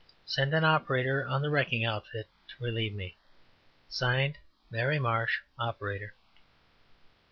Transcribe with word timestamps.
Send 0.25 0.55
an 0.55 0.63
operator 0.63 1.27
on 1.27 1.43
the 1.43 1.51
wrecking 1.51 1.85
outfit 1.85 2.27
to 2.47 2.63
relieve 2.63 2.95
me. 2.95 3.17
(signed) 3.87 4.39
MARY 4.71 4.97
MARSH, 4.97 5.41
Operator." 5.59 6.15